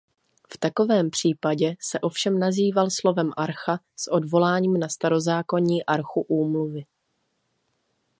[0.53, 6.85] V takovém případě se ovšem nazýval slovem archa s odvoláním na starozákonní archu úmluvy.